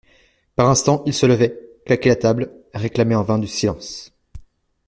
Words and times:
Par 0.55 0.67
instants, 0.67 1.03
il 1.05 1.13
se 1.13 1.27
levait, 1.27 1.59
claquait 1.85 2.09
la 2.09 2.15
table, 2.15 2.49
réclamait 2.73 3.13
en 3.13 3.21
vain 3.21 3.37
du 3.37 3.45
silence. 3.45 4.11